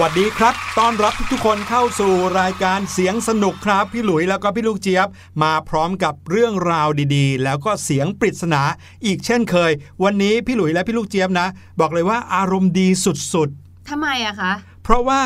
[0.00, 5.08] วัสดีครับ ต้อนรับทุกๆคนเข้าสู่รายการเสียงสนุกครับ พี่หลุยแล้วก็พี่ลูกเจี๊ยบ
[5.42, 8.62] มาพร้อมกับเรื่องราวดีๆ แล้วก็เสียงปริศนา
[9.06, 9.72] อีกเช่นเคย
[10.04, 11.46] วันนี้พี่หลุยและพี่ลูกเจี๊ยบนะ
[11.80, 14.52] บอกเลยว่าอารมณ์ดีสุดๆทำไมอะคะ
[14.82, 15.22] เพราะว่า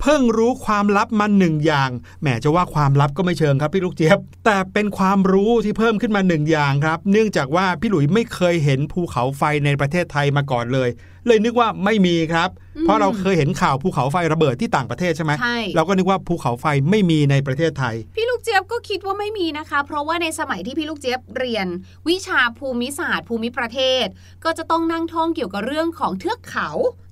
[0.00, 10.88] เพิ่งรู้ความลับมาหนึ่งอย่างแหมจะว่าความลับก็ไม่เชิงครับพี่ลูกเจี๊ยบ แต่เป็นความรู้ที่เพิ่มขึ้นมาหนึ่งอย่างครับ เนื่องจากว่าพี่หลุยไม่เคยเห็นภูเขาไฟในประเทศไทยมาก่อนเลย
[11.26, 12.50] เลยนึกว่าไม่มีครับ
[12.80, 21.66] เพราะเราเคยเห็นข่าวภูเขาไฟระเบิดที่ต่างประเทศใช่ไหมใช่เราก็นึกว่าภูเขาไฟไม่มีในประเทศไทย พี่ลูกเจี๊ยบก็คิดว่าไม่มีนะคะ เพราะว่าในสมัยที่พี่ลูกเจี๊ยบเรียน
[22.08, 24.06] วิชาภูมิศาสตร์ ภูมิประเทศ
[24.44, 26.68] ก็จะต้องนั่งท่องเกี่ยวกับเรื่องของเทือกเขา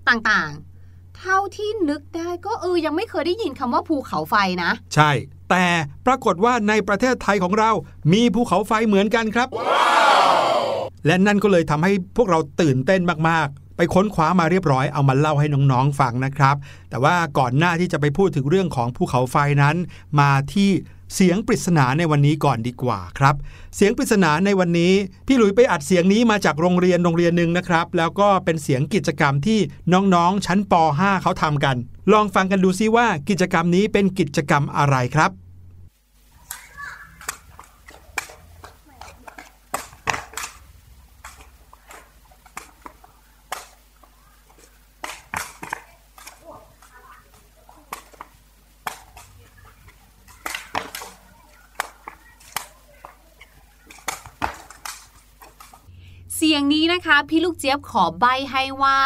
[0.08, 0.52] ต่าง
[1.20, 5.10] เท่าที่นึกได้ก็เออยังไม่เคยได้ยินคำว่าภูเขาไฟนะ ใช่
[5.50, 5.64] แต่
[6.06, 7.70] ปรากฏว่าในประเทศไทยของเรา
[8.12, 10.68] มีภูเขาไฟเหมือนกันครับ wow!
[11.06, 16.56] และนั่นก็เลยทำให้พวกเราตื่นเต้นมากๆ ไปค้นคว้ามาเรียบร้อยเอามาเล่าให้น้องๆฟังนะครับ
[16.90, 19.76] แต่ว่าก่อนหน้าที่จะไปพูดถึงเรื่องของภูเขาไฟนั้น
[20.20, 20.70] มาที่
[21.14, 23.34] เสียงปริศนาในวันนี้ก่อนดีกว่าครับ
[23.76, 24.92] เสียงปริศนาในวันนี้
[25.26, 29.58] พี่หลุยไปอัดเสียงนี้มาจากโรงเรียนโรงเรียนหนึ่งนะครับ แล้วก็เป็นเสียงกิจกรรมที่
[29.92, 31.76] น้องๆ ชั้นป .5 เขาทำกัน
[32.12, 35.32] ลองฟังกันดูซิว่ากิจกรรมนี้เป็นกิจกรรมอะไรครับ
[56.40, 56.97] เสียงนี้นะคะ
[57.28, 59.00] พี่ลูกเจี๊ยบขอใบให้ว่า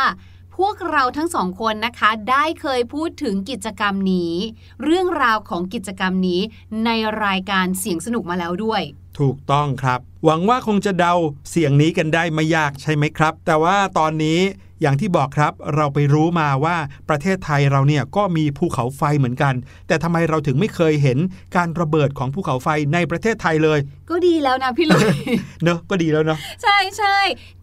[0.56, 4.34] พวกเราทั้งสองคนนะคะ ได้เคยพูดถึงกิจกรรมนี้
[4.82, 6.40] เรื่องราวของกิจกรรมนี้
[6.84, 6.90] ใน
[7.24, 8.82] รายการเสียงสนุกมาแล้วด้วย
[9.18, 11.14] ถูกต้องครับ หวังว่าคงจะเดา
[11.50, 14.40] เสียงนี้กันได้ไม่ยากใช่ไหมครับ แต่ว่าตอนนี้
[14.82, 16.76] อย่างที่บอกครับเราไปรู้มาว่า
[17.08, 19.54] ประเทศไทยเราเนี่ยก็มีภูเขาไฟเหมือนกัน
[19.86, 21.18] แต่ทำไมเราถึงไม่เคยเห็น
[21.56, 23.78] การระเบิดของภูเขาไฟในประเทศไทยเลย
[24.10, 25.16] ก็ดีแล้วนะพี่ลุย
[25.64, 27.18] เนอะก็ดีแล้วเนาะใช่ใช่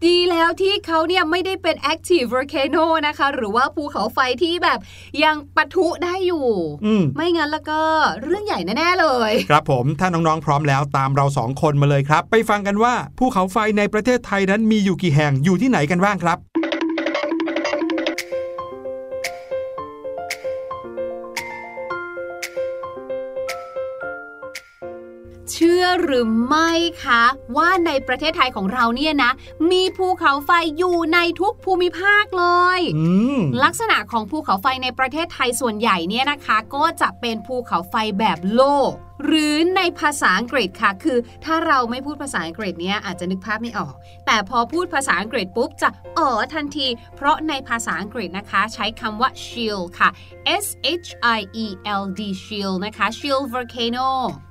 [0.06, 4.78] ดีแล้วที่เขาเนี่ยไม่ได้เป็น active volcano นะคะ หรือว่าภูเขาไฟที่แบบ
[5.24, 6.46] ยังปะทุได้อยู่
[7.00, 7.80] มไม่งั้นแล้วก็
[8.22, 16.38] เรื่องใหญ่แน่ๆเลย ครับผมถ้าน้องๆพร้อมแล้วตามเราสองคนมาเลยครับ ไปฟังกันว่าภูเขาไฟในประเทศไทยนั้นมีอยู่กี่แห่งอยู่ที่ไหนกันบ้างครับ
[25.54, 26.70] ชื่อหรือไม่
[27.04, 27.22] คะ
[27.56, 29.32] ว่าในประเทศไทยของเราเนี่ยนะ
[29.70, 32.46] มีภูเขาไฟอยู่ในทุกภูมิภาคเล
[32.78, 32.80] ย
[33.62, 38.92] ลักษณะของภูเขาไฟในประเทศไทยส่วนใหญ่เนี่ยนะคะ ก็จะเป็นภูเขาไฟแบบโลก
[39.24, 43.94] หรือในภาษาอังกฤษค่ะ คือถ้าเราไม่พูดภาษาอังกฤษเนี้ยอาจจะนึกภาพไม่ออก
[44.26, 45.88] แต่พอพูดภาษาอังกฤษปุ๊บจะ
[46.18, 46.86] อ๋อทันที
[47.16, 50.08] เพราะในภาษาอังกฤษนะคะ ใช้คำว่า shield ค่ะ
[50.64, 50.66] S
[51.04, 51.08] H
[51.38, 51.66] I E
[52.00, 54.08] L D shield นะคะ shield volcano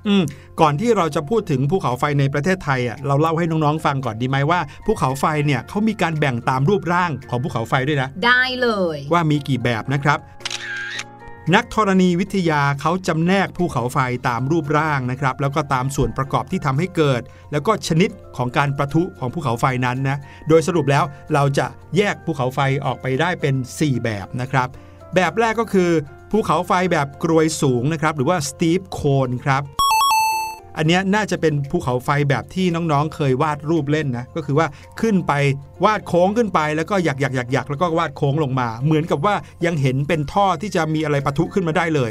[0.08, 0.24] อืม
[0.60, 10.20] ก่อนที่เราจะพูดถึงภูเขาไฟในประเทศไทยอะเราเล่าให้น้องๆฟังก่อนดีไหมว่าภูเขาไฟเนี่ยเขามีการแบ่งตามรูปร่างของภูเขาไฟด้วยนะ ได้เลย ว่ามีกี่แบบนะครับ
[11.54, 13.98] นักธรณีวิทยาเขาจำแนกภูเขาไฟ
[14.28, 17.22] ตามรูปร่างนะครับ แล้วก็ตามส่วนประกอบที่ทำให้เกิด
[17.52, 21.04] แล้วก็ชนิดของการประทุของภูเขาไฟนั้นนะ โดยสรุปแล้ว
[21.34, 21.66] เราจะ
[21.96, 24.68] แยกภูเขาไฟออกไปได้เป็น 4 แบบนะครับ
[25.14, 25.90] แบบแรกก็คือ
[26.30, 29.62] ภูเขาไฟแบบกรวยสูงนะครับ หรือว่าสตีฟโคนครับ
[30.76, 34.66] อันนี้น่าจะเป็นภูเขาไฟแบบที่น้องๆ เคยวาดรูปเล่นนะ ก็คือว่า
[35.00, 35.32] ขึ้นไป
[35.84, 39.34] วาดโค้งขึ้นไปแล้วก็หยักหยักหยักหยักแล้วก็วาดโค้งลงมา เหมือนกับว่า
[39.64, 42.10] ยังเห็นเป็นท่อที่จะมีอะไรปะทุขึ้นมาได้เลย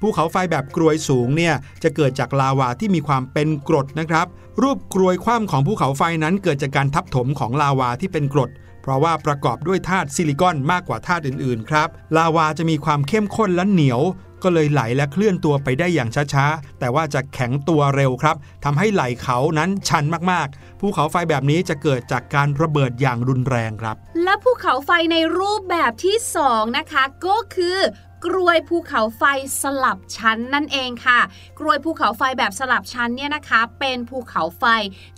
[0.00, 4.26] ภูเขาไฟแบบกรวยสูงเนี่ยจะเกิดจากลาวาที่มีความเป็นกรดนะครับ
[4.62, 8.50] รูปกรวยคว่ำของภูเขาไฟนั้นเกิดจากการทับถมของลาวาที่เป็นกรด
[8.82, 14.00] เพราะว่าประกอบด้วยธาตุซิลิคอนมากกว่าธาตุอื่นๆครับ ลาวาจะมีความเข้มข้นและเหนียว
[14.42, 26.16] ก็เลยไหลและเคลื่อนตัวไปได้อย่างช้าๆ แต่ว่าจะแข็งตัวเร็วครับทำให้ไหลเขานั้นชันมากๆ ภูเขาไฟแบบนี้จะเกิดจากการระเบิดอย่างรุนแรงครับ และภูเขาไฟในรูปแบบที่
[26.46, 27.78] 2 นะคะ ก็คือ
[28.24, 29.22] กรวยภูเขาไฟ
[29.62, 31.20] สลับชั้นนั่นเองค่ะ
[31.58, 34.64] กรวยภูเขาไฟแบบสลับชั้นเนี่ยนะคะ เป็นภูเขาไฟ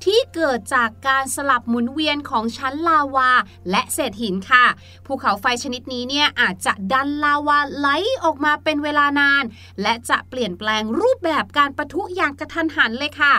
[0.05, 3.31] ที่เกิดจากการสลับหมุนเวียนของชั้นลาวา
[3.71, 4.65] และเศษหินค่ะ
[5.07, 7.89] ภูเขาไฟชนิดนี้เนี่ยอาจจะดันลาวาไหล
[8.25, 9.45] ออกมาเป็นเวลานาน
[9.83, 13.35] และจะเปลี่ยนแปลงรูปแบบการประทุอย่างกระทันหันเลยค่ะ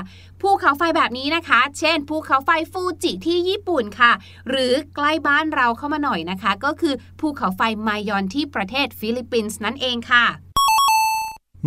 [0.45, 4.11] ภูเขาไฟแบบนี้นะคะ เช่น ภูเขาไฟฟูจิที่ญี่ปุ่นค่ะ
[4.49, 10.25] หรือใกล้บ้านเราเข้ามาหน่อยนะคะ ก็คือภูเขาไฟมายอนที่ประเทศฟิลิปปินส์นั่นเองค่ะ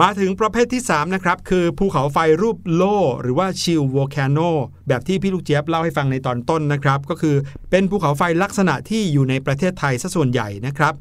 [0.03, 2.83] มาถึงประเภทที่ 3 นะครับ คือภูเขาไฟรูปโล่
[3.21, 4.39] หรือว่า shield volcano
[4.89, 7.37] แบบที่พี่ลูกเจี๊ยบเล่าให้ฟังในตอนต้นนะครับ ก็คือ
[7.71, 10.95] เป็นภูเขาไฟลักษณะที่อยู่ในประเทศไทยซะส่วนใหญ่นะครับ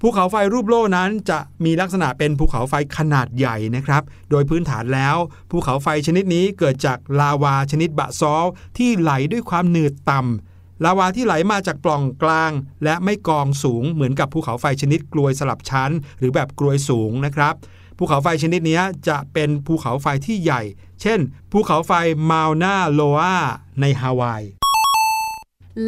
[0.00, 5.16] ภูเขาไฟรูปโล่นั้นจะมีลักษณะเป็นภูเขาไฟขนาดใหญ่นะครับ โดยพื้นฐานแล้ว
[5.50, 8.44] ภูเขาไฟชนิดนี้เกิดจากลาวาชนิดบะซอลต์
[8.78, 10.53] ที่ไหลด้วยความหนืดต่ำ
[10.84, 12.52] ลาวาที่ไหลมาจากปล่องกลาง
[12.84, 17.54] และไม่กองสูงเหมือนกับภูเขาไฟชนิดกลวยสลับชั้น หรือแบบกลวยสูงนะครับ
[17.98, 20.62] ภูเขาไฟชนิดนี้จะเป็นภูเขาไฟที่ใหญ่
[21.02, 21.20] เช่น
[21.52, 21.92] ภูเขาไฟ
[22.30, 23.36] มาลนาโลอา
[23.80, 24.42] ในฮาวาย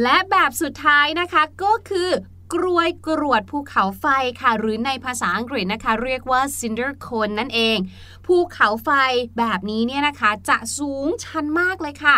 [0.02, 2.10] และแบบสุดท้ายนะคะก็คือ
[2.54, 4.06] กรวยกรวดภูเขาไฟ
[4.40, 7.78] ค่ะ หรือในภาษาอังกฤษนะคะ เรียกว่า cinder cone นั่นเอง
[8.26, 8.90] ภูเขาไฟ
[9.38, 12.16] แบบนี้เนี่ยนะคะ จะสูงชันมากเลยค่ะ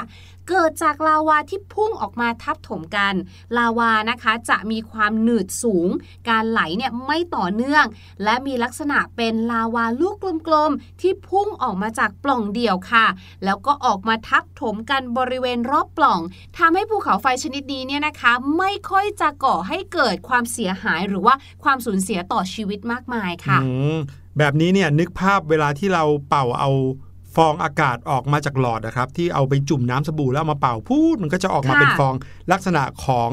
[0.49, 3.15] เกิดจากลาวาที่พุ่งออกมาทับถมกัน
[3.57, 5.89] ลาวานะคะจะมีความหนืดสูง
[6.29, 7.85] การไหลเนี่ยไม่ต่อเนื่อง
[8.25, 10.15] และมีลักษณะเป็นลาวาลูก
[10.47, 13.07] กลมๆ ที่พุ่งออกมาจากปล่องเดี่ยวค่ะ
[13.45, 16.21] แล้วก็ออกมาทับถมกันบริเวณรอบปล่อง
[16.59, 23.59] ทำให้ภูเขาไฟชนิดนี้เนี่ยนะคะ ไม่ค่อยจะก่อให้เกิดความเสียหายหรือว่าความสูญเสียต่อชีวิตมากมายค่ะ
[24.39, 26.71] แบบนี้เนี่ยนึกภาพเวลาที่เราเป่าเอา
[27.39, 32.15] ฟองอากาศออกมาจากหลอดนะครับ ที่เอาไปจุ่มน้ำสบู่แล้วมาเป่าพูดมันก็จะออกมาเป็นฟอง
[32.53, 33.31] ลักษณะของ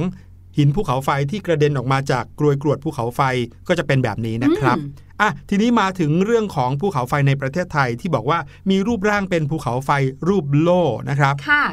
[0.57, 3.21] หินภูเขาไฟที่กระเด็นออกมาจากกรวยกรวดภูเขาไฟ
[3.67, 4.77] ก็จะเป็นแบบนี้นะครับ
[5.21, 9.89] อะทีนี้มาถึงเรื่องของภูเขาไฟในประเทศไทยที่บอกว่ามีรูปร่างเป็นภูเขาไฟ
[10.27, 11.63] รูปโล่นะครับค่ะ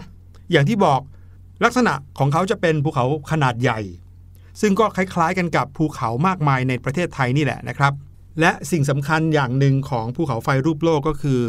[0.52, 1.00] อย่างที่บอก
[1.64, 3.80] ลักษณะของเขาจะเป็นภูเขาขนาดใหญ่
[4.60, 7.92] ซึ่งก็คล้ายๆกันกับภูเขามากมายในประเทศไทยนี่แหละนะครับ
[8.40, 11.40] และสิ่งสำคัญอย่างหนึ่งของภูเขาไฟรูปโลกก็คือ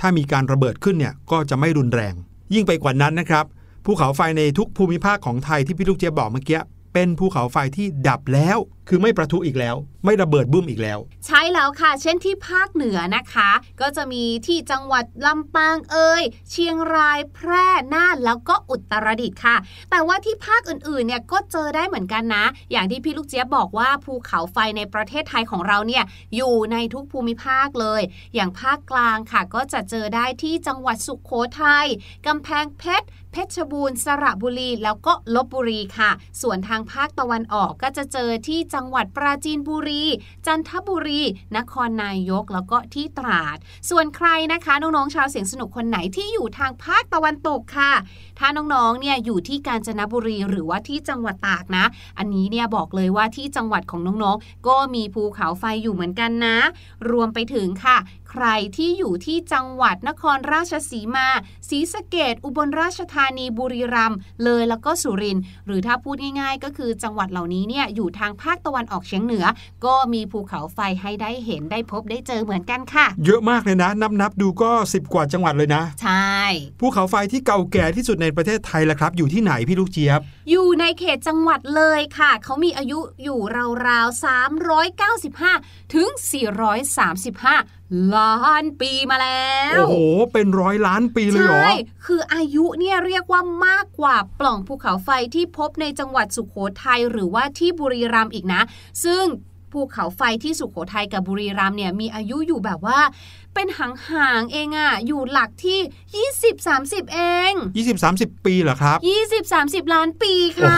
[0.00, 2.14] ถ้ามีการระเบิดขึ้นเนี่ยก็จะไม่รุนแรง
[2.54, 3.44] ยิ่งไปกว่านั้นนะครับ
[3.84, 6.60] ภูเขาไฟในทุกภูมิภาคของไทยที่พี่ลูกเจี๊ยบบอกเมื่อกี้
[6.94, 19.56] เป็นภูเขาไฟที่ดับแล้ว คือไม่ประทุอีกแล้ว ไม่ระเบิดบึ้มอีกแล้ว ใช่แล้วค่ะ เช่นที่ภาคเหนือนะคะ ก็จะมีที่จังหวัดลำปางเอ่ยเชียงรายแพร่น่านแล้วก็อุตรดิตถ์ค่ะ
[19.90, 26.04] แต่ว่าที่ภาคอื่นๆเนี่ยก็เจอได้เหมือนกันนะ อย่างที่พี่ลูกเจี๊ยบบอกว่าภูเขาไฟในประเทศไทยของเราเนี่ย
[26.36, 28.02] อยู่ในทุกภูมิภาคเลย
[28.34, 31.30] อย่างภาคกลางค่ะ ก็จะเจอได้ที่จังหวัดสุขโข
[31.60, 31.86] ทัย
[32.26, 36.10] กำแพงเพชรเพชรบูรณ์สระบุรีแล้วก็ลบบุรีค่ะ
[36.42, 40.04] ส่วนทางภาคตะวันออกก็จะเจอที่จัังหวัดปราจีนบุรี
[40.46, 41.22] จันทบุรี
[41.56, 43.56] นครนายกแล้วก็ที่ตราด
[43.90, 47.92] ส่วนใครนะคะน้องๆชาวเสียงสนุกคนไหนที่อยู่ทางภาคตะวันตกค่ะ
[48.38, 51.84] ถ้าน้องๆเนี่ยอยู่ที่กาญจนบุรีหรือว่าที่จังหวัดตากนะ
[52.18, 56.56] อันนี้เนี่ยบอกเลยว่าที่จังหวัดของน้องๆ ก็มีภูเขาไฟอยู่เหมือนกันนะ
[57.10, 57.96] รวมไปถึงค่ะ
[58.30, 61.28] ใครที่อยู่ที่จังหวัดนครราชสีมา
[61.68, 69.44] ศรีสะเกดอุบลราชธานีบุรีรัมย์เลยแล้วก็สุรินทร์หรือถ้าพูดง่ายๆ ก็คือจังหวัดเหล่านี้เนี่ยอยู่ทางภาคตะวันออกเฉียงเหนือ
[69.86, 76.34] ก็มีภูเขาไฟให้ได้เห็นได้พบได้เจอเหมือนกันค่ะ เยอะมากเลยนะ นับนับดูก็ 10 กว่าจังหวัดเลยนะ ใช่
[76.80, 80.20] ภูเขาไฟที่เก่าแก่ที่สุดในประเทศไทยละครับ อยู่ที่ไหนพี่ลูกเจี๊ยบ
[80.50, 83.40] อยู่ในเขตจังหวัดเลยค่ะ เขามีอายุอยู่
[83.88, 84.24] ราวๆ
[85.44, 86.08] 395 ถึง
[86.92, 87.77] 435
[88.16, 89.96] ล้านปีมาแล้ว โอ้โห
[90.32, 91.72] เป็นร้อยล้านปีเลยเหรอ ใช่
[92.06, 98.62] คืออายุเนี่ยเรียกว่ามากกว่าปล่องภูเขาไฟที่พบในจังหวัดสุขโขทัยหรือว่าที่บุรีรัมย์อีกนะ
[99.04, 99.24] ซึ่ง
[99.72, 102.98] ภูเขาไฟที่สุขโขทัยกับบุรีรัมย์เนี่ยมีอายุอยู่แบบว่า
[103.54, 105.78] เป็นหางๆเองอะอยู่หลักที่
[107.06, 107.20] 20-30 เอ
[107.50, 107.52] ง
[107.98, 108.98] 20-30 ปีเหรอครับ
[109.46, 110.76] 20-30 ล้านปีค่ะ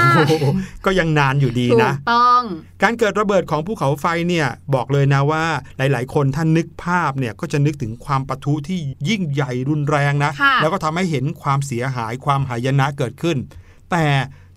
[0.84, 2.42] ก็ยังนานอยู่ดีนะถูกต้อง
[2.82, 5.44] การเกิดระเบิดของภูเขาไฟเนี่ยบอกเลยนะว่า
[5.76, 8.78] หลาย ๆ คนท่านนึกภาพเนี่ยก็จะนึกถึงความปะทุที่
[9.08, 10.32] ยิ่งใหญ่รุนแรงนะ
[10.62, 13.36] แล้วก็ทำให้เห็นความเสียหายความหายนะเกิดขึ้น
[13.90, 14.06] แต่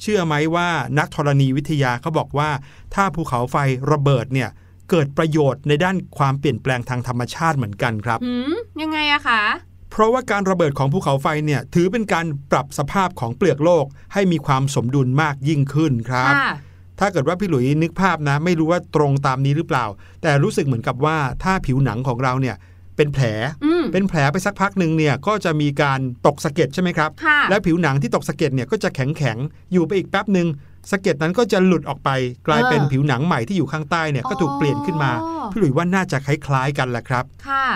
[0.03, 0.69] เชื่อไหมว่า
[0.99, 2.49] นักธรณีวิทยาเขาบอกว่า
[2.95, 3.55] ถ้าภูเขาไฟ
[3.91, 4.49] ระเบิดเนี่ย
[4.89, 8.19] เกิดประโยชน์ในด้านความเปลี่ยนแปลงทางธรรมชาติเหมือนกันครับ
[8.81, 9.41] ยังไงอะคะ
[9.91, 16.33] เพราะว่าการระเบิดของภูเขาไฟเนี่ยถือเป็นการปรับสภาพของเปลือกโลกให้มีความสมดุลมากยิ่งขึ้นครับ
[16.99, 19.85] ถ้าเกิดว่าพี่หลุยนึกภาพนะ ไม่รู้ว่าตรงตามนี้หรือเปล่า
[20.21, 22.55] แต่รู้สึกเหมือนกับว่าถ้าผิวหนังของเราเนี่ย
[22.97, 23.25] เป็นแผล
[23.93, 27.09] เป็นแผลไปสักพักหนึ่งเนี่ยก็จะมีการตกสะเก็ดใช่ไหมครับ
[27.49, 29.37] และผิวหนังที่ตกสะเก็ดเนี่ยก็จะแข็งแข็ง
[29.71, 30.47] อยู่ไปอีกแป๊บหนึ่ง
[30.91, 32.09] สะเก็ดนั้นก็จะหลุดออกไป
[32.47, 35.11] กลายเป็นผิวหนังใหม่ที่อยู่ข้างใต้เนี่ยก็ถูกเปลี่ยนขึ้นมา
[35.51, 37.67] พี่หลุยว่าน่าจะคล้ายๆกันแหละครับ ค่ะ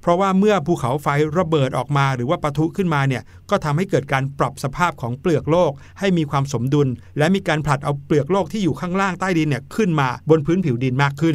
[0.00, 1.06] เพราะว่าเมื่อภูเขาไฟ
[1.38, 6.88] ระเบิดออกมาหรือว่าปะทุขึ้นมาเนี่ยก็ทำให้เกิดการปรับสภาพของเปลือกโลก ให้มีความสมดุล
[7.18, 11.34] และมีการผลัดเอาเปลือกโลกที่อยู่ข้างล่างใต้ดินเนี่ยขึ้นมาบนพื้นผิวดินมากขึ้น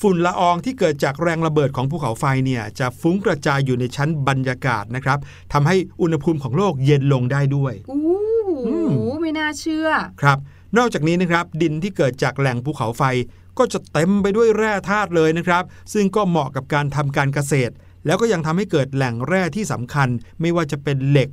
[0.00, 5.18] ฝุ่นละอองที่เกิดจากแรงระเบิดของภูเขาไฟเนี่ยจะฟุ้งกระจายอยู่ในชั้นบรรยากาศนะครับ
[5.52, 9.88] ทำให้อุณหภูมิของโลกเย็นลงได้ด้วยอู้ไม่น่าเชื่อ
[10.22, 10.38] ครับ
[10.78, 13.02] นอกจากนี้นะครับ ดินที่เกิดจากแหล่งภูเขาไฟ
[13.58, 17.74] ก็จะเต็มไปด้วยแร่ธาตุเลยนะครับ ซึ่งก็เหมาะกับการทำการเกษตร
[18.06, 20.08] แล้วก็ยังทำให้เกิดแหล่งแร่ที่สำคัญ
[20.40, 21.28] ไม่ว่าจะเป็นเหล็ก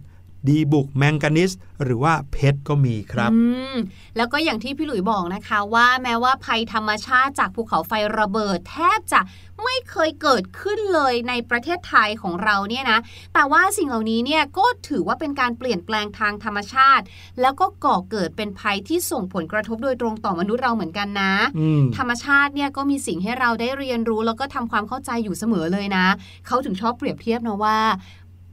[0.48, 1.52] ดีบุกแมงกานิส
[1.84, 3.40] หรือว่าเพชรก็มีครับอื
[3.74, 3.78] ม
[4.18, 9.22] แล้วก็อย่างที่พี่หลุยบอกนะคะว่าแม้ว่าภัยธรรมชาติจากภูเขาไฟระเบิดแทบจะ
[9.64, 13.00] ไม่เคยเกิดขึ้นเลยในประเทศไทยของเราเนี่ยนะ
[13.34, 17.06] แต่ว่าสิ่งเหล่านี้เนี่ยก็ถือว่าเป็นการเปลี่ยนแปลงทางธรรมชาติ
[17.42, 26.06] แล้วก็ก่อเกิดเป็นภัยที่ส่งผลกระทบโดยตรงต่อมนุษย์เราเหมือนกันนะอืมธรรมชาติเนี่ยก็มีสิ่งให้เราได้เรียนรู้ แล้วก็ทำความเข้าใจอยู่เสมอเลยนะ
[26.48, 27.78] เขาถึงชอบเปรียบเทียบนะว่า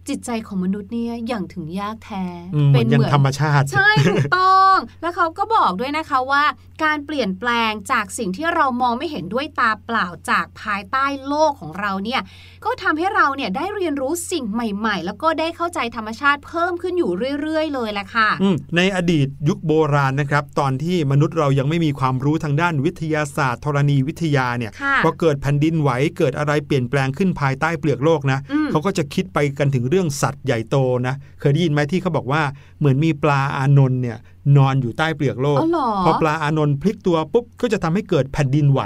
[0.08, 6.44] จิตใจของมนุษย์เนี่ยอย่างถึงยากแท้อืมเหมือนอย่างธรรมชาติ ใช่ถูกต้อง แล้วเขาก็บอกด้วยนะคะว่า
[6.84, 12.20] การเปลี่ยนแปลงจากสิ่งที่เรามองไม่เห็นด้วยตาเปล่าจากภายใต้โลกของเราเนี่ย
[12.64, 32.42] ก็ทำให้เราเนี่ยได้เรียนรู้สิ่งใหม่ ๆ แล้วก็ได้เข้าใจธรรมชาติเพิ่มขึ้นอยู่เรื่อย ๆ เลยแหละค่ะอืมในอดีตยุคโบราณนะครับ ตอนที่มนุษย์เรายังไม่มีความรู้ทางด้านวิทยาศาสตร์ธรณีวิทยาเนี่ยค่ะพอเกิดแผ่นดินไหวเกิดอะไรเปลี่ยนแปลงขึ้นภายใต้เปลือกโลกนะอืมเขาก็จะคิดไปกันถึงเรื่องสัตว์ใหญ่โตนะเคยได้ยินไหมที่เขาบอกว่า
[32.78, 34.18] เหมือนมีปลาอานนท์เนี่ย
[34.56, 38.80] นอนอยู่ใต้เปลือกโลกอ๋อเหรอพอปลาอานนท์พลิกตัวปุ๊บก็จะทำให้เกิดแผ่นดินไหว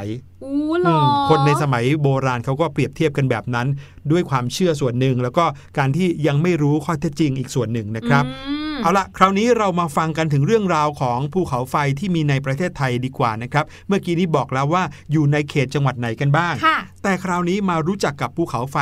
[0.44, 3.66] อู้เหรอือมคนในสมัยโบราณเขาก็เปรียบเทียบกันแบบนั้น
[4.10, 5.44] ด้วยความเชื่อส่วนหนึ่ง แล้วก็
[5.78, 18.76] การที่ยังไม่รู้ข้อเท็จจริงอีกส่วนหนึ่งนะครับอืมเอาละคราวนี้เรามาฟังกันถึงเรื่องราวของภูเขาไฟที่มีในประเทศไทยดีกว่านะครับ เมื่อกี้นี้บอกแล้วว่าอยู่ในเขตจังหวัดไหนกันบ้างค่ะแต่คราวนี้มารู้จักกับภูเขาไฟ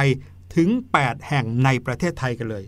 [0.57, 0.69] ถึง
[1.01, 2.65] 8 แห่งในประเทศไทยกันเลย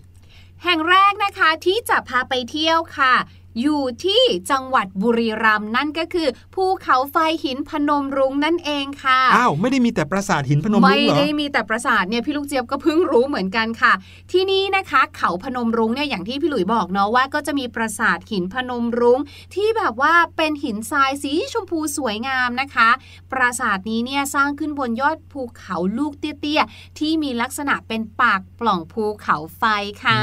[0.64, 3.14] แห่งแรกนะคะที่จะพาไปเที่ยวค่ะ
[3.60, 13.92] อยู่ที่จังหวัดบุรีรัมย์นั่นก็คือภูเขาไฟหินพนมรุ้งนั่นเองค่ะอ้าวไม่ได้มีแต่ปราสาทหินพนมรุ้ไม่งเหรอได้มีแต่ปราสาทเนี่ยพี่ลูกเจี๊ยบก็เพิ่งรู้เหมือนกันค่ะ
[14.32, 19.20] ที่นี่นะคะเขาพนมรุ้งเนี่ยอย่างที่พี่หลุยบอกเนาะว่าก็จะมีปราสาทหินพนมรุ้ง
[19.54, 22.88] ที่แบบว่าเป็นหินทรายสีชมพูสวยงามนะคะ
[23.32, 29.62] ปราสาทนี้เนี่ยสร้างขึ้นบนยอดภูเขาลูกเตี้ยๆที่มีลักษณะเป็นปากปล่องภูเขาไฟ
[30.04, 30.20] ค่ะ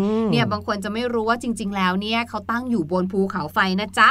[0.00, 4.08] อืมเนี่ยบางคนจะไม่รู้ว่าจริง ๆ แล้วเนี่ยเขาตั้งอยู่บนภูเขาไฟนะจ๊ะ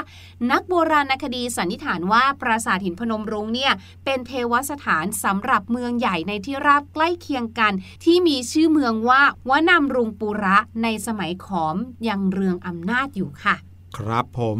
[0.52, 3.74] นักโบราณคดีสันนิษฐานว่าปราสาทหินพนมรุ้งเนี่ย
[4.06, 11.76] เป็นเทวสถานสำหรับเมืองใหญ่ในที่ราบใกล้เคียงกัน ที่มีชื่อเมืองว่าวานำรุงปุระในสมัยขอม
[12.08, 13.56] ยังเรืองอำนาจอยู่ค่ะ
[13.98, 14.60] ครับผม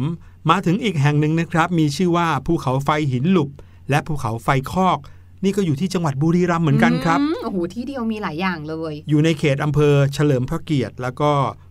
[0.50, 3.50] มาถึงอีกแห่งหนึ่งนะครับ มีชื่อว่าภูเขาไฟหินหลุบ
[3.90, 4.98] และภูเขาไฟคอก
[5.44, 11.30] นี่ก็อยู่ที่จังหวัดบุรีรัมย์เหมือนกันครับอืมโอ้โหที่เดียวมีหลายอย่างเลย อยู่ในเขตอำเภอเฉลิมพระเกียรติ แล้วก็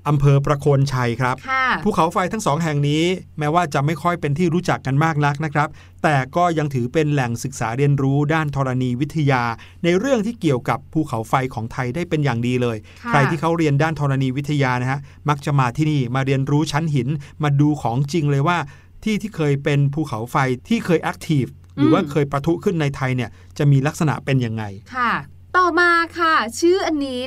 [0.10, 3.04] อำเภอประโคนชัยครับค่ะภูเขาไฟทั้งสองแห่งนี้
[3.40, 5.68] แม้ว่าจะไม่ค่อยเป็นที่รู้จักกันมากนักนะครับ
[6.04, 9.44] แต่ก็ยังถือเป็นแหล่งศึกษาเรียนรู้ด้านธรณีวิทยา
[9.84, 17.08] ในเรื่องที่เกี่ยวกับภูเขาไฟของไทยได้เป็นอย่างดีเลยค่ะใครที่เขาเรียนด้านธรณีวิทยานะฮะมักจะมาที่นี่มาเรียนรู้ชั้นหิน
[17.44, 18.58] มาดูของจริงเลยว่า
[19.04, 20.36] ที่ที่เคยเป็นภูเขาไฟ
[20.68, 24.64] ที่เคยแอคทีฟ หรือว่าเคยประทุขึ้นในไทยเนี่ยจะมีลักษณะเป็นยังไง
[24.96, 25.12] ค่ะ
[25.58, 27.22] ต่อมาค่ะ ชื่ออันนี้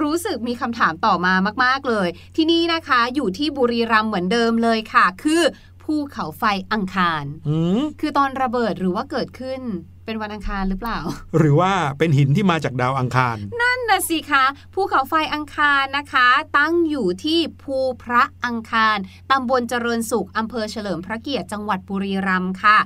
[0.00, 1.34] รู้สึกมีคำถามต่อมา
[1.64, 5.42] มาก ๆ เลย ที่นี่นะคะอยู่ที่บุรีรัมย์เหมือนเดิมเลยค่ะ คือ
[5.82, 9.60] ภูเขาไฟอังคารอืมคือตอนระเบิดหรือว่าเกิดขึ้น
[10.04, 10.98] เป็นวันอังคารหรือเปล่า
[11.38, 18.96] หรือว่าเป็นหินที่มาจากดาวอังคาร นั่นนะสิคะภูเขาไฟอังคารนะคะ ตั้งอยู่ที่ภูพระอังคาร
[19.30, 22.78] ตำบลเจริญสุขอำเภอเฉลิมพระเกียรติจังหวัดบุรีรัมย์ค่ะ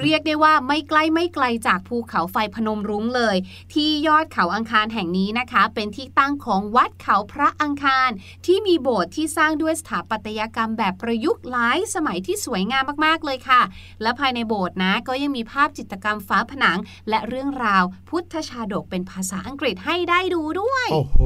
[0.00, 3.36] เรียกได้ว่าไม่ใกล้ไม่ไกลจากภูเขาไฟพนมรุ้งเลย
[3.72, 8.10] ที่ยอดเขาอังคารแห่งนี้นะคะ เป็นที่ตั้งของวัดเขาพระอังคาร
[8.46, 13.60] ที่มีโบสถ์ที่สร้างด้วยสถาปัตยกรรมแบบประยุกต์หลายสมัยที่สวยงามมากๆเลยค่ะ
[14.02, 21.18] และภายในโบสถ์นะก็ยังมีภาพจิตรกรรมฝาผนัง และเรื่องราวพุทธชาดกเป็นภาษาอังกฤษให้ได้ดูด้วย โอ้โห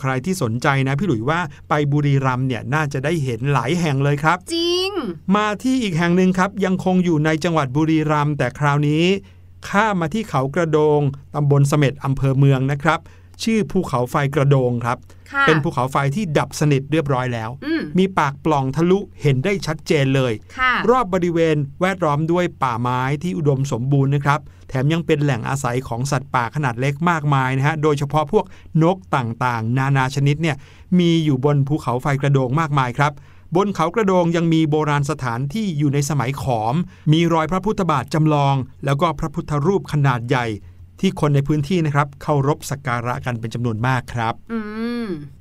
[0.00, 4.90] ใครที่สนใจนะพี่หลุยว่าไปบุรีรัมย์เนี่ยน่าจะได้เห็นหลายแห่งเลยครับ จริง
[5.36, 9.04] มาที่อีกแห่งหนึ่งครับยังคงอยู่ในจังหวัดบุรีรัมย์แต่คราวนี้
[9.68, 11.00] ข้ามมาที่เขากระโดง
[11.34, 13.00] ตำบลเสม็ดอำเภอเมืองนะครับ
[13.44, 14.98] ชื่อภูเขาไฟกระโดงครับ
[15.32, 28.44] ค่ะเป็นภูเขาไฟที่ดับสนิทเรียบร้อยแล้วอืมมีปากปล่องทะลุเห็นได้ชัดเจนเลยค่ะรอบบริเวณแวดล้อมด้วยป่าไม้ที่อุดมสมบูรณ์นะครับ แถมยังเป็นแหล่งอาศัยของสัตว์ป่าขนาดเล็กมากมายนะฮะโดยเฉพาะพวก
[28.82, 30.56] นกต่างๆ นานาชนิดเนี่ย
[30.98, 33.12] มีอยู่บนภูเขาไฟกระโดงมากมายครับ
[33.56, 36.74] บนเขากระโดงยังมีโบราณสถานที่อยู่ในสมัยขอม
[37.12, 38.54] มีรอยพระพุทธบาทจำลอง
[38.84, 40.46] แล้วก็พระพุทธรูปขนาดใหญ่
[41.00, 44.85] ที่คนในพื้นที่นะครับเคารพสักการะกันเป็นจำนวนมากครับ อืม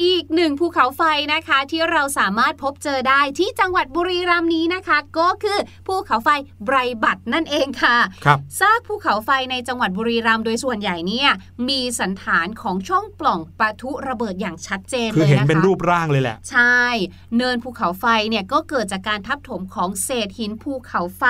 [0.03, 1.01] อีกหนึ่งภูเขาไฟ
[1.33, 6.29] นะคะที่เราสามารถพบเจอได้ที่จังหวัดบุรีรัมย์นี้นะคะ ก็คือภูเขาไฟ
[6.65, 11.29] ไบรบัตนั่นเองค่ะครับซากภูเขาไฟในจังหวัดบุรีรัมย์โดยส่วนใหญ่เนี่ย
[11.69, 16.83] มีสันฐานของช่องปล่องปะทุระเบิดอย่างชัดเจนคือเลยเห็นนะคะเป็นรูปร่างเลยแหละ ใช่
[17.37, 21.23] เนินภูเขาไฟเนี่ยก็เกิดจากการทับถมของเศษหินภูเขาไฟ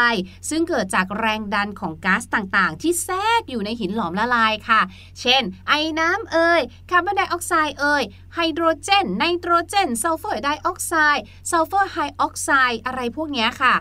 [0.49, 4.81] ซึ่งเกิดจากแรงดันของก๊าซต่างๆ ที่แทรกอยู่ในหินหลอมละลายค่ะ
[5.21, 8.03] เช่น ไอ้น้ำเอ่ยคาร์บอนไดออกไซด์เอ่ย
[8.35, 13.75] ไฮโดรเจนไนโตรเจนซัลเฟอร์ไดออกไซด์ซัลเฟอร์ไฮออกไซด์อะไรพวกนี้ค่ะ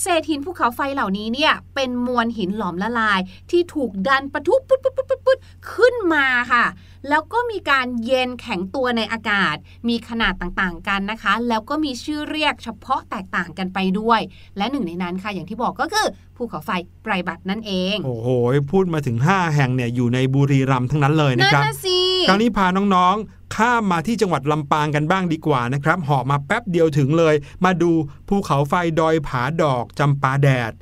[0.00, 3.20] เศษหินภูเขาไฟเหล่านี้เนี่ยเป็นมวลหินหลอมละลาย
[3.50, 5.38] ที่ถูกดันปะทุปุ๊บปุ๊บปุ๊บปุ๊บ
[5.72, 6.64] ขึ้นมาค่ะ
[7.08, 9.56] แล้วก็มีการเย็นแข็งตัวในอากาศ
[9.88, 14.20] มีขนาดต่างๆกันนะคะ แล้วก็มีชื่อเรียกเฉพาะแตกต่างกันไปด้วย
[14.56, 16.70] และหนึ่งในนั้นค่ะอย่างที่บอกก็คือภูเขาไฟ
[17.02, 18.28] ไพรบัตนั่นเอง โอ้โห
[18.72, 27.34] พูดมาถึง 5 แห่งเนี่ยอยู่ในบุรีรัมย์ทั้งนั้นเลยนะครับนั่นสิคราวนี้พาน้องๆ ข้ามมาที่จังหวัดลำปางกันบ้างดีกว่านะครับเหาะมาแป๊บเดียวถึงเลย
[27.64, 27.92] มาดู
[28.28, 30.72] ภูเขาไฟดอยผาดอกจำปาแดด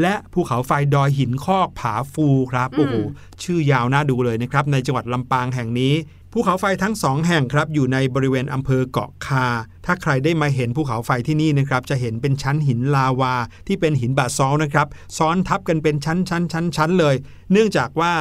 [0.00, 2.94] และภูเขาไฟดอยหินคอกผาฟูครับโอ้โห
[3.42, 5.94] ชื่อยาวน่าดูเลยนะครับ ในจังหวัดลำปางแห่งนี้
[6.32, 9.46] ภูเขาไฟทั้งสองแห่งครับอยู่ในบริเวณอำเภอเกาะคา
[9.86, 13.34] ถ้าใครได้มาเห็นภูเขาไฟที่นี่นะครับจะเห็นเป็นชั้นหินลาวา
[13.66, 14.86] ที่เป็นหินบาซอลต์นะครับ
[15.18, 17.14] ซ้อนทับกันเป็นชั้นชั้นชั้นชั้นเลย
[17.52, 18.12] เนื่องจากว่า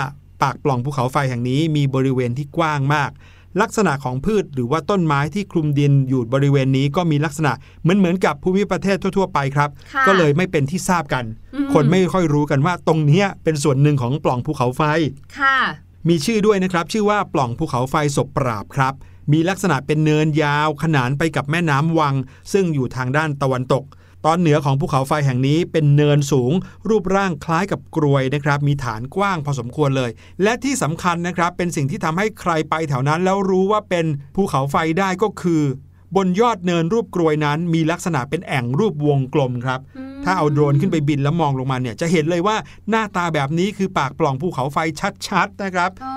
[0.42, 3.12] ปากปล่องภูเขาไฟแห่งนี้มีบริเวณที่กว้างมาก
[3.62, 14.82] ลักษณะของพืชหรือว่าต้นไม้ที่คลุมดินอยู่บริเวณนี้ก็มีลักษณะเหมือนเหมือนกับภูมิประเทศทั่ว ๆ ไปครับค่ะก็เลยไม่เป็นที่ทราบกันอืมคนไม่ค่อยรู้กันว่าตรงเนี้ยเป็นส่วนหนึ่งของปล่องภูเขาไฟ
[15.40, 15.58] ค่ะ
[16.10, 18.94] มีชื่อด้วยนะครับ ชื่อว่าปล่องภูเขาไฟศพปราบครับ
[19.32, 22.16] มีลักษณะเป็นเนินยาวขนานไปกับแม่น้ำวัง
[22.54, 23.84] ซึ่งอยู่ทางด้านตะวันตก
[24.26, 26.52] ตอนเหนือของภูเขาไฟแห่งนี้เป็นเนินสูง
[26.90, 30.12] รูปร่างคล้ายกับกรวยนะครับ มีฐานกว้างพอสมควรเลย
[30.44, 35.64] และที่สำคัญนะครับเป็นสิ่งที่ทำให้ใครไปแถวนั้นแล้วรู้ว่าเป็นภูเขาไฟได้ก็คือ
[36.16, 39.80] บนยอดเนินรูปกรวยนั้น มีลักษณะเป็นแอ่งรูปวงกลมครับ
[40.26, 42.56] ถ้าเอาโดรนขึ้นไปบินแล้วมองลงมาเนี่ยจะเห็นเลยว่า
[42.90, 44.78] หน้าตาแบบนี้คือปากปล่องภูเขาไฟ
[45.28, 46.16] ชัดๆนะครับอ๋อ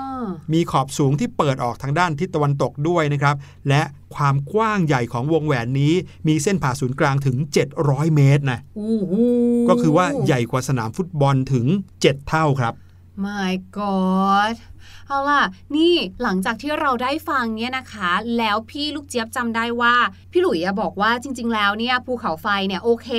[0.53, 3.35] มีขอบสูงที่เปิดออกทางด้านทิศตะวันตกด้วยนะครับ
[3.69, 3.81] และ
[4.15, 5.93] ความกว้างใหญ่ของวงแหวนนี้
[6.27, 7.37] มีเส้นผ่าศูนย์กลางถึง
[7.75, 9.23] 700 เมตรนะอู้หู
[9.69, 11.65] ก็คือว่าใหญ่กว่าสนามฟุตบอลถึง
[11.97, 12.73] 7 เท่าครับ
[13.25, 14.55] My God
[15.07, 15.43] เอาล่ะ
[15.75, 15.93] นี่
[16.23, 19.95] หลังจากที่เราได้ฟังเนี่ยนะคะ แล้วพี่ลูกเจี๊ยบจำได้ว่า
[20.31, 23.09] พี่หลุยอะบอกว่าจริง ๆ แล้วเนี่ยภูเขาไฟเนี่ยโอเค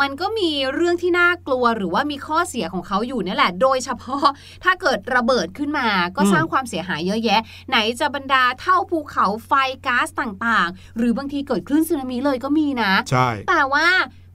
[0.00, 4.24] มันก็มีเรื่องที่น่ากลัวหรือว่ามีข้อเสียของเขาอยู่เนี่ยแหละ โดยเฉพาะ
[4.64, 9.52] ถ้าเกิดระเบิดขึ้นมา ก็อืมสร้างความเสียหายเยอะแยะ ไหนจะบรรดาเท่าภูเขาไฟ
[9.86, 13.86] ก๊าซต่างๆ หรือบางทีเกิดคลื่นสึนามิเลยก็มีนะ ใช่ แต่ว่า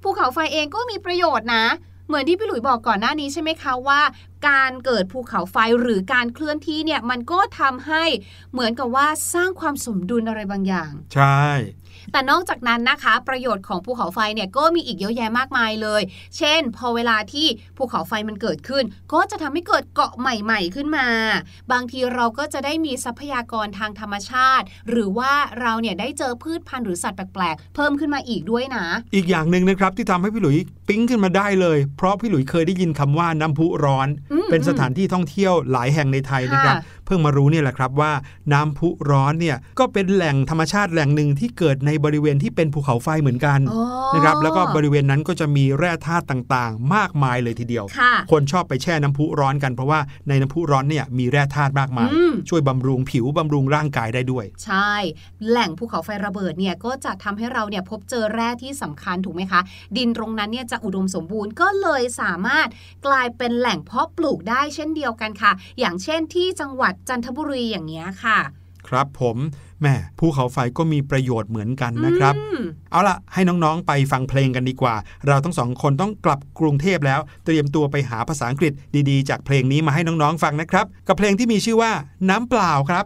[0.04, 1.65] ภูเขาไฟเองก็มีประโยชน์นะ
[2.10, 4.02] เหมือนที่พี่หลุยบอกก่อนหน้านี้ใช่ไหมคะว่า
[4.50, 8.04] การเกิดภูเขาไฟหรือการเคลื่อนที่เนี่ยมันก็ทำให้
[8.52, 11.43] เหมือนกับว่าสร้างความสมดุลอะไรบางอย่าง ใช่
[12.13, 16.02] แต่นอกจากนั้นนะคะ ประโยชน์ของภูเขาไฟเนี่ยก็มีอีกเยอะแยะมากมายเลย
[16.38, 21.08] เช่น พอเวลาที่ภูเขาไฟมันเกิดขึ้น ก็จะทำให้เกิดเกาะใหม่ ๆ ขึ้นมา
[21.72, 38.12] บางทีเราก็จะได้มีทรัพยากรทางธรรมชาติ หรือว่าเราเนี่ยได้เจอพืชพันธุ์หรือสัตว์แปลกๆ เพิ่มขึ้นมาอีกด้วยนะ อีกอย่างหนึ่งนะครับที่ทำให้พี่หลุยปิ๊งขึ้นมาได้เลย เพราะพี่หลุยเคยได้ยินคำว่าน้ำพุร้อนอืมเป็นสถานที่ท่องเที่ยวหลายแห่งในไทยนะครับค่ะเพิ่งมารู้เนี่ยแหละครับว่า
[38.54, 43.81] น้ำพุร้อนเนี่ยก็เป็นแหล่งธรรมชาติแหล่งหนึ่งที่เกิดในบริเวณที่เป็นภูเขาไฟเหมือนกันอ๋อ
[44.15, 54.93] นะครับแล้วก็บริเวณนั้นก็จะมีแร่ธาตุต่างๆ มากมายเลยทีเดียวค่ะคนชอบไปแช่น้ำพุร้อนกันเพราะว่าในน้ำพุร้อนเนี่ยมีแร่ธาตุมากมายอืมช่วยบำรุงผิวบำรุงร่างกายได้ด้วย ใช่
[55.49, 59.62] แหล่งภูเขาไฟระเบิดเนี่ยก็จะทำให้เราเนี่ยพบเจอแร่ที่สำคัญถูกไหมคะ
[59.97, 62.67] ดินตรงนั้นเนี่ยจะอุดมสมบูรณ์ก็เลยสามารถ
[63.07, 68.39] กลายเป็นแหล่งเพาะปลูกได้เช่นเดียวกันค่ะ อย่างเช่นที่จังหวัดจันทบุรีอย่างเงี้ยค่ะ
[68.88, 69.38] ครับผม
[69.82, 74.96] แหม่ภูเขาไฟก็มีประโยชน์เหมือนกันนะครับอืมเอาล่ะ ให้น้องๆไปฟังเพลงกันดีกว่า
[75.28, 78.74] เราทั้งสองคนต้องกลับกรุงเทพแล้ว เตรียมตัวไปหาภาษาอังกฤษ
[79.10, 81.92] ดีๆ จากเพลงนี้มาให้น้องๆฟังนะครับ กับเพลงที่มีชื่อว่า
[82.30, 83.06] น้ำเปล่าครับ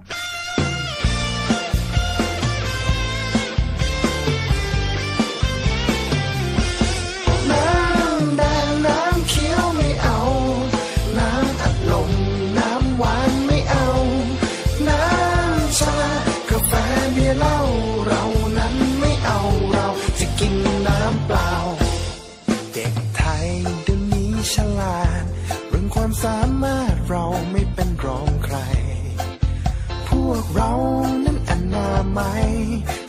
[26.22, 28.58] สามารถเราไม่เป็นรองใคร
[30.10, 30.74] พวกเรา
[31.26, 32.46] นั้นอนามัย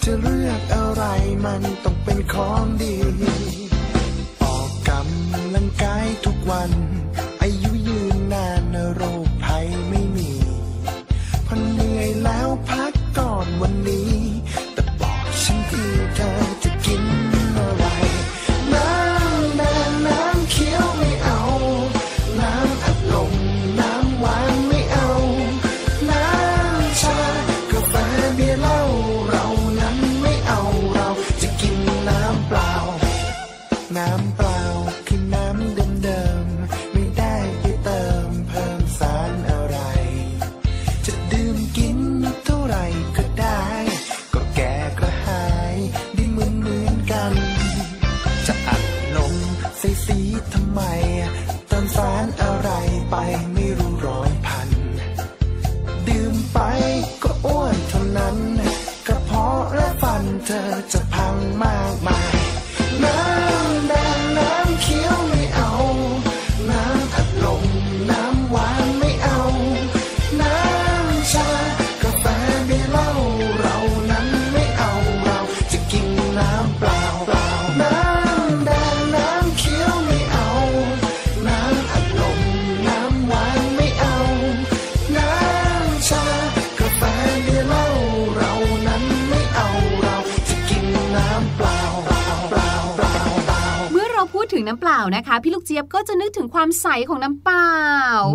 [0.04, 1.04] จะเลือกอะไร
[1.46, 2.96] มันต้องเป็นของดี
[4.42, 6.70] ออกกำลังกายทุกวัน
[94.68, 97.70] น้ำเปล่านะคะ พี่ลูกเจี๊ยบก็จะนึกถึงความใสของน้ำเปล่า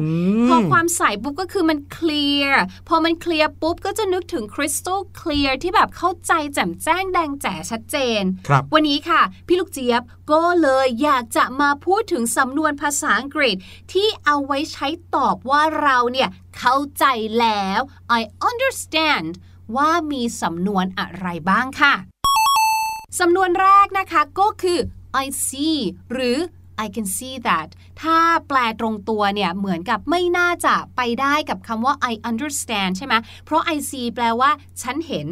[0.02, 0.08] อื
[0.44, 13.56] มพอความใสปุ๊บก็คือมันเคลียร์พอมันเคลียร์ปุ๊บก็จะนึกถึงคริสตัลเคลียร์ที่แบบเข้าใจแจ่มแจ้งแดงแจ๋ชัดเจน ครับ วันนี้ค่ะ พี่ลูกเจี๊ยบก็เลยอยากจะมาพูดถึงสำนวนภาษาอังกฤษ
[13.94, 17.06] ที่เอาไว้ใช้ตอบว่าเราเนี่ยเข้าใจ
[17.40, 17.80] แล้ว
[18.20, 19.28] I understand
[19.76, 21.94] ว่ามีสำนวนอะไรบ้างค่ะ
[23.20, 24.80] สำนวนแรกนะคะก็คือ
[25.24, 25.78] I see
[26.14, 26.38] หรือ
[26.86, 27.70] I can see that
[28.02, 28.18] ถ้า
[28.48, 33.14] แปลตรงตัวเนี่ยเหมือนกับไม่น่าจะไปได้กับคำว่า I understand ใช่ไหม
[33.46, 35.26] เพราะ I see แปลว่าฉันเห็น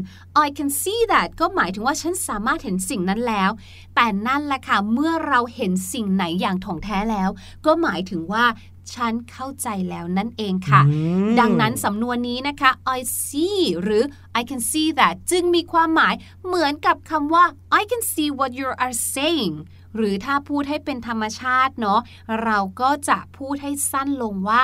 [0.46, 3.52] I can see that ก็หมายถึงว่าฉันสามารถเห็นสิ่งนั้นแล้ว
[3.96, 7.30] แต่นั่นแหละค่ะ เมื่อเราเห็นสิ่งไหนอย่างถ่องแท้แล้ว
[7.66, 8.46] ก็หมายถึงว่า
[8.96, 14.04] ฉันเข้าใจแล้วนั่นเองค่ะอืมดังนั้นสำนวนนี้นะคะ I see หรือ
[14.40, 16.14] I can see that จึงมีความหมาย
[16.46, 17.46] เหมือนกับคำว่า
[17.80, 19.54] I can see what you are saying
[19.96, 22.02] หรือถ้าพูดให้เป็นธรรมชาติเนาะ
[22.44, 24.64] เราก็จะพูดให้สั้นลงว่า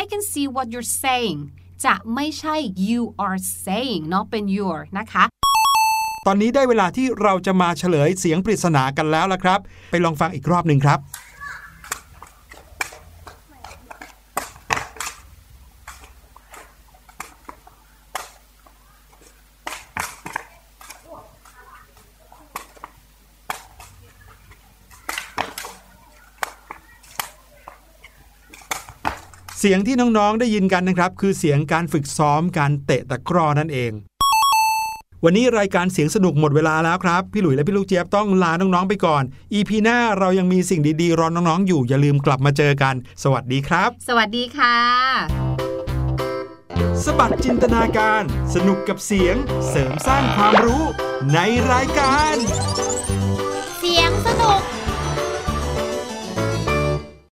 [0.00, 1.38] I can see what you're saying
[1.84, 2.56] จะไม่ใช่
[2.88, 5.24] you are saying เนาะเป็น your นะคะ
[6.26, 10.98] ตอนนี้ได้เวลาที่เราจะมาเฉลยเสียงปริศนากันแล้วละครับ ไปลองฟังอีกรอบหนึ่งครับ
[29.70, 33.92] สียงที่น้องๆได้ยินกันนะครับ คือเสียงการฝึกซ้อมการเตะตะกร้อนั่นเอง
[35.24, 39.22] วันนี้รายการเสียงสนุกหมดเวลาแล้วครับ พี่หลุยและพี่ลูกเจี๊ยบต้องลาน้องๆไปก่อน
[39.54, 44.76] EP หน้าเรายังมีสิ่งดีๆรอน้องๆอยู่อย่าลืมกลับมาเจอกัน สวัสดีครับ สวัสดีค่ะ
[47.04, 48.22] สบัดจินตนาการ
[48.54, 49.36] สนุกกับเสียง
[49.68, 50.82] เสริมสร้างความรู้
[51.32, 51.38] ใน
[51.72, 52.34] รายการ